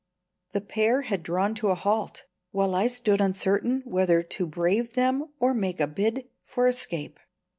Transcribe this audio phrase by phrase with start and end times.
[0.53, 5.25] The pair had drawn to a halt, while I stood uncertain whether to brave them
[5.39, 7.19] or make a bid for escape.